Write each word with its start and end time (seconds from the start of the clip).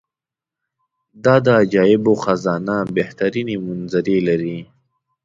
دا 1.23 1.35
د 1.45 1.47
عجایبو 1.61 2.13
خزانه 2.23 2.75
بهترینې 2.95 3.55
منظرې 3.65 4.17
لري. 4.27 4.57